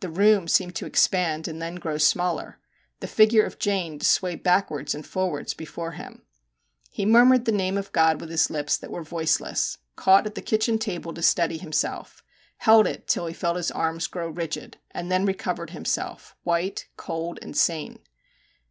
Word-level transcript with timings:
The 0.00 0.08
room 0.08 0.48
seemed 0.48 0.74
to 0.76 0.86
expand 0.86 1.46
and 1.46 1.60
then 1.60 1.74
grow 1.74 1.98
smaller, 1.98 2.58
the 3.00 3.06
figure 3.06 3.44
of 3.44 3.58
Jane 3.58 3.98
to 3.98 4.06
sway 4.06 4.34
backwards 4.34 4.94
and 4.94 5.06
forwards 5.06 5.52
before 5.52 5.90
him. 5.92 6.22
He 6.90 7.04
murmured 7.04 7.44
the 7.44 7.52
name 7.52 7.76
of 7.76 7.92
God 7.92 8.18
with 8.18 8.30
lips 8.48 8.78
that 8.78 8.90
were 8.90 9.02
voiceless, 9.04 9.76
caught 9.94 10.24
at 10.24 10.36
the 10.36 10.40
kitchen 10.40 10.78
table 10.78 11.12
to 11.12 11.20
steady 11.20 11.58
himself, 11.58 12.24
held 12.56 12.86
it 12.86 13.06
till 13.06 13.26
he 13.26 13.34
felt 13.34 13.58
his 13.58 13.70
arms 13.70 14.06
grow 14.06 14.30
rigid, 14.30 14.78
and 14.92 15.12
then 15.12 15.26
recovered 15.26 15.68
himself 15.68 16.34
white, 16.44 16.86
cold, 16.96 17.38
and 17.42 17.54
sane. 17.54 17.98